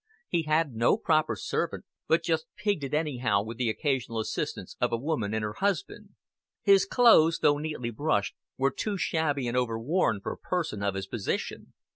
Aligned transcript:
He 0.27 0.41
had 0.47 0.73
no 0.73 0.97
proper 0.97 1.35
servant, 1.35 1.85
but 2.07 2.23
just 2.23 2.47
pigged 2.57 2.83
it 2.83 2.91
anyhow 2.95 3.43
with 3.43 3.57
the 3.57 3.69
occasional 3.69 4.17
assistance 4.19 4.75
of 4.81 4.91
a 4.91 4.97
woman 4.97 5.31
and 5.31 5.43
her 5.43 5.53
husband. 5.53 6.15
His 6.63 6.85
clothes, 6.87 7.37
though 7.43 7.59
neatly 7.59 7.91
brushed, 7.91 8.33
were 8.57 8.71
too 8.71 8.97
shabby 8.97 9.47
and 9.47 9.55
overworn 9.55 10.19
for 10.19 10.31
a 10.31 10.39
person 10.39 10.81
of 10.81 10.95
his 10.95 11.05
position. 11.05 11.73